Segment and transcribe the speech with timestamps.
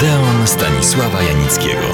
[0.00, 1.86] Odeon Stanisława Janickiego.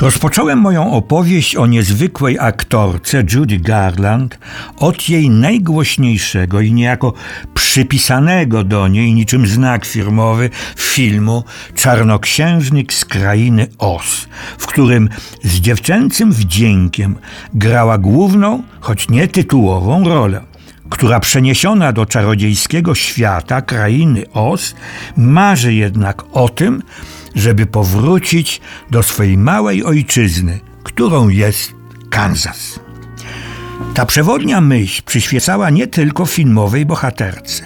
[0.00, 4.38] Rozpocząłem moją opowieść o niezwykłej aktorce Judy Garland
[4.76, 7.12] od jej najgłośniejszego i niejako
[7.54, 11.44] przypisanego do niej niczym znak firmowy filmu
[11.74, 14.28] Czarnoksiężnik z krainy Oz,
[14.58, 15.08] w którym
[15.42, 17.16] z dziewczęcym wdziękiem
[17.54, 20.53] grała główną, choć nie tytułową rolę
[20.94, 24.74] która przeniesiona do czarodziejskiego świata krainy Oz,
[25.16, 26.82] marzy jednak o tym,
[27.34, 31.74] żeby powrócić do swojej małej ojczyzny, którą jest
[32.10, 32.83] Kansas.
[33.94, 37.64] Ta przewodnia myśl przyświecała nie tylko filmowej bohaterce.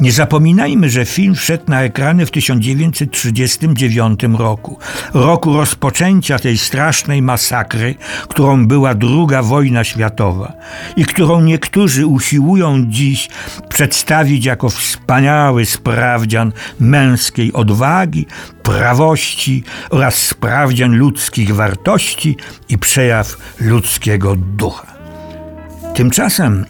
[0.00, 4.78] Nie zapominajmy, że film wszedł na ekrany w 1939 roku,
[5.14, 7.94] roku rozpoczęcia tej strasznej masakry,
[8.28, 10.52] którą była II wojna światowa
[10.96, 13.28] i którą niektórzy usiłują dziś
[13.68, 18.26] przedstawić jako wspaniały sprawdzian męskiej odwagi,
[18.62, 22.36] prawości oraz sprawdzian ludzkich wartości
[22.68, 24.95] i przejaw ludzkiego ducha.
[25.96, 26.64] Tymczasem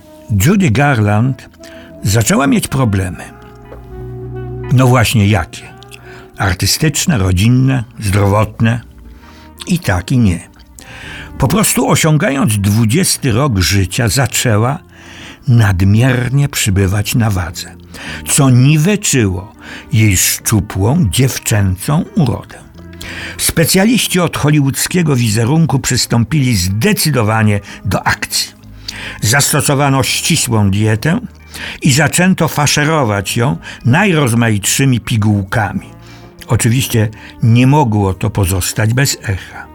[0.46, 1.48] Judy Garland
[2.02, 3.24] zaczęła mieć problemy.
[4.72, 5.62] No właśnie jakie?
[6.38, 8.80] Artystyczne, rodzinne, zdrowotne
[9.66, 10.48] i tak i nie.
[11.38, 14.78] Po prostu osiągając dwudziesty rok życia zaczęła
[15.48, 17.76] nadmiernie przybywać na wadze,
[18.28, 19.52] co niweczyło
[19.92, 22.58] jej szczupłą, dziewczęcą urodę.
[23.38, 28.55] Specjaliści od hollywoodzkiego wizerunku przystąpili zdecydowanie do akcji.
[29.20, 31.20] Zastosowano ścisłą dietę
[31.82, 35.90] i zaczęto faszerować ją najrozmaitszymi pigułkami.
[36.46, 37.08] Oczywiście
[37.42, 39.66] nie mogło to pozostać bez echa.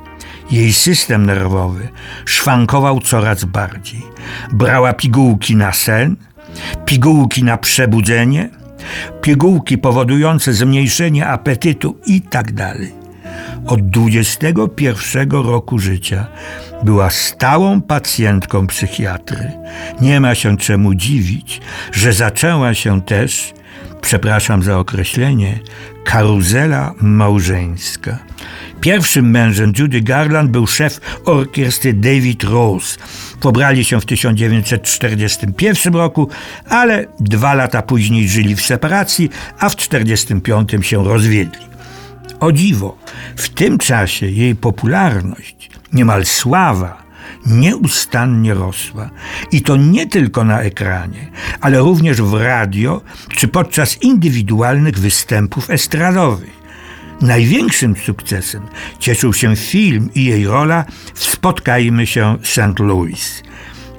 [0.52, 1.89] Jej system nerwowy
[2.25, 4.02] szwankował coraz bardziej.
[4.53, 6.15] Brała pigułki na sen,
[6.85, 8.49] pigułki na przebudzenie,
[9.21, 13.00] pigułki powodujące zmniejszenie apetytu i tak.
[13.67, 16.27] Od 21 roku życia
[16.83, 19.52] była stałą pacjentką psychiatry.
[20.02, 21.61] Nie ma się czemu dziwić,
[21.92, 23.54] że zaczęła się też,
[24.02, 25.60] przepraszam za określenie,
[26.04, 28.20] karuzela małżeńska.
[28.82, 32.98] Pierwszym mężem Judy Garland był szef orkiestry David Rose.
[33.39, 36.30] Pobrali się w 1941 roku,
[36.70, 39.30] ale dwa lata później żyli w separacji,
[39.60, 41.70] a w 1945 się rozwiedli.
[42.41, 42.97] O dziwo,
[43.35, 47.03] w tym czasie jej popularność, niemal sława,
[47.45, 49.09] nieustannie rosła.
[49.52, 51.31] I to nie tylko na ekranie,
[51.61, 53.02] ale również w radio
[53.35, 56.61] czy podczas indywidualnych występów estradowych.
[57.21, 58.61] Największym sukcesem
[58.99, 62.79] cieszył się film i jej rola w Spotkajmy się St.
[62.79, 63.43] Louis.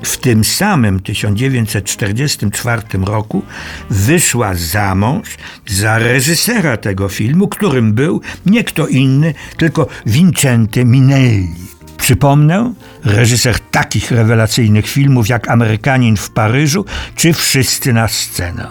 [0.03, 3.43] W tym samym 1944 roku
[3.91, 5.29] wyszła za mąż
[5.67, 11.49] za reżysera tego filmu, którym był nie kto inny, tylko Vincente Minelli.
[11.97, 12.75] Przypomnę,
[13.05, 16.85] reżyser takich rewelacyjnych filmów jak Amerykanin w Paryżu
[17.17, 18.69] czy Wszyscy na scenę.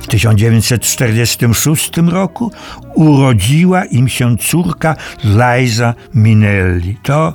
[0.00, 2.52] W 1946 roku
[2.94, 6.96] urodziła im się córka Liza Minelli.
[7.02, 7.34] To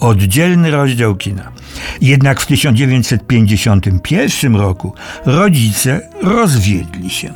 [0.00, 1.52] oddzielny rozdział kina.
[2.00, 4.94] Jednak w 1951 roku
[5.26, 7.34] rodzice rozwiedli się.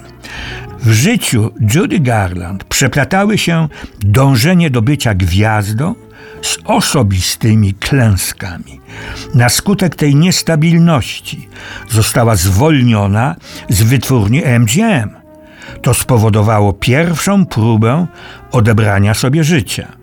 [0.82, 3.68] W życiu Judy Garland przeplatały się
[4.00, 5.94] dążenie do bycia gwiazdą
[6.42, 8.80] z osobistymi klęskami.
[9.34, 11.48] Na skutek tej niestabilności
[11.88, 13.36] została zwolniona
[13.68, 15.10] z wytwórni MGM.
[15.82, 18.06] To spowodowało pierwszą próbę
[18.52, 19.99] odebrania sobie życia.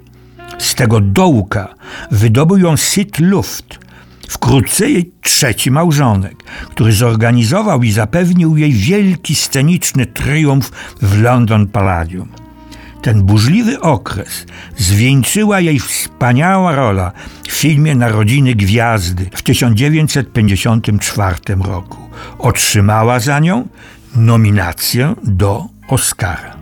[0.58, 1.76] Z tego dołka
[2.12, 3.80] wydobył ją Sid Luft,
[4.28, 12.30] wkrótce jej trzeci małżonek, który zorganizował i zapewnił jej wielki sceniczny triumf w London Palladium.
[13.02, 14.46] Ten burzliwy okres
[14.78, 17.12] zwieńczyła jej wspaniała rola
[17.48, 21.36] w filmie Narodziny Gwiazdy w 1954
[21.66, 21.98] roku.
[22.40, 23.68] Otrzymała za nią
[24.16, 26.58] nominację do Oscara.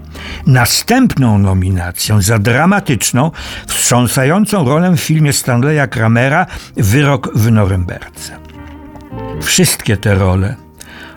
[0.47, 3.31] Następną nominację za dramatyczną,
[3.67, 6.45] wstrząsającą rolę w filmie Stanleya Kramera
[6.77, 8.37] Wyrok w Norymberdze.
[9.41, 10.55] Wszystkie te role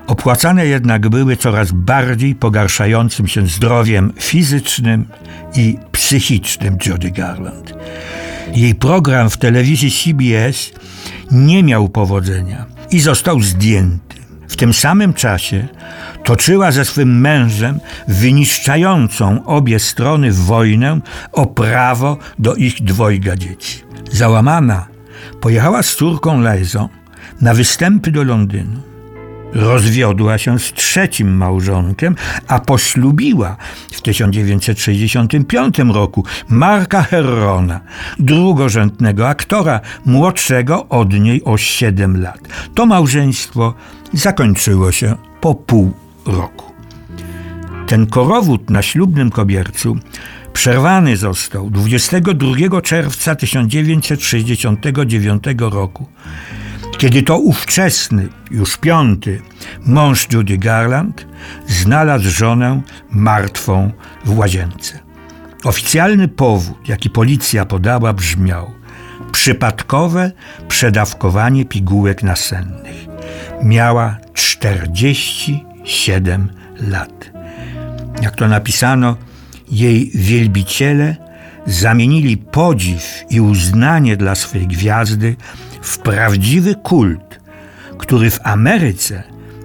[0.08, 5.05] opłacane jednak były coraz bardziej pogarszającym się zdrowiem fizycznym
[5.56, 7.75] i psychicznym Jody Garland.
[8.54, 10.70] Jej program w telewizji CBS
[11.31, 14.07] nie miał powodzenia i został zdjęty.
[14.49, 15.69] W tym samym czasie
[16.25, 21.00] toczyła ze swym mężem wyniszczającą obie strony wojnę
[21.33, 23.83] o prawo do ich dwojga dzieci.
[24.12, 24.87] Załamana
[25.41, 26.89] pojechała z córką Lejzą
[27.41, 28.81] na występy do Londynu.
[29.53, 32.15] Rozwiodła się z trzecim małżonkiem,
[32.49, 33.56] a poślubiła
[33.93, 37.81] w 1965 roku Marka Herrona,
[38.19, 42.41] drugorzędnego aktora, młodszego od niej o 7 lat.
[42.75, 43.75] To małżeństwo
[44.12, 45.93] zakończyło się po pół
[46.27, 46.73] roku.
[47.87, 49.97] Ten korowód na ślubnym kobiercu
[50.53, 56.06] przerwany został 22 czerwca 1969 roku,
[56.99, 59.43] kiedy to ówczesny, już piąty,
[59.87, 61.27] mąż Judy Garland
[61.67, 63.93] znalazł żonę martwą
[64.25, 64.99] w łazience.
[65.65, 68.71] Oficjalny powód, jaki policja podała, brzmiał
[69.33, 70.33] przypadkowe
[70.69, 73.06] przedawkowanie pigułek nasennych.
[73.62, 76.49] Miała 47
[76.81, 77.31] lat.
[78.23, 79.17] Jak to napisano,
[79.71, 81.27] jej wielbiciele
[81.69, 85.37] zamienili podziw i uznanie dla swej gwiazdy
[85.82, 87.41] w prawdziwy kult,
[87.99, 89.23] który w Ameryce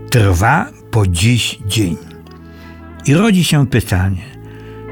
[0.10, 1.98] trwa po dziś dzień.
[3.06, 4.22] I rodzi się pytanie,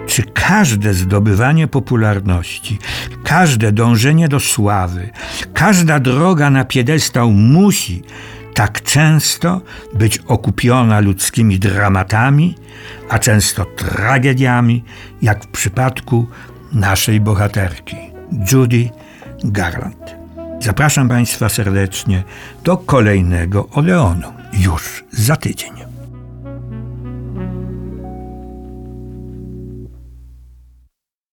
[0.08, 2.80] czy każde zdobywanie popularności,
[3.24, 5.10] każde dążenie do sławy,
[5.54, 8.04] każda droga na piedestał musi
[8.54, 9.62] tak często
[9.94, 12.56] być okupiona ludzkimi dramatami,
[13.10, 14.84] a często tragediami,
[15.22, 16.28] jak w przypadku
[16.74, 17.96] naszej bohaterki,
[18.52, 18.90] Judy
[19.44, 20.16] Garland.
[20.60, 22.24] Zapraszam Państwa serdecznie
[22.64, 25.91] do kolejnego Odeonu już za tydzień.